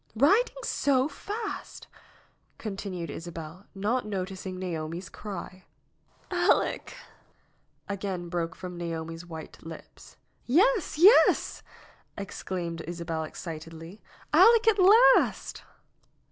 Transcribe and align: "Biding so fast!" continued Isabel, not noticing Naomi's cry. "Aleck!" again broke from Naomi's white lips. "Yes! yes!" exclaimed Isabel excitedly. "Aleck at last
"Biding 0.15 0.63
so 0.63 1.07
fast!" 1.07 1.85
continued 2.57 3.11
Isabel, 3.11 3.67
not 3.75 4.03
noticing 4.03 4.57
Naomi's 4.57 5.09
cry. 5.09 5.65
"Aleck!" 6.31 6.95
again 7.87 8.27
broke 8.27 8.55
from 8.55 8.79
Naomi's 8.79 9.27
white 9.27 9.59
lips. 9.61 10.17
"Yes! 10.47 10.97
yes!" 10.97 11.61
exclaimed 12.17 12.81
Isabel 12.87 13.23
excitedly. 13.25 14.01
"Aleck 14.33 14.67
at 14.67 14.79
last 14.79 15.61